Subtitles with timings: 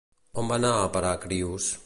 [0.43, 1.71] On va anar a parar Crios?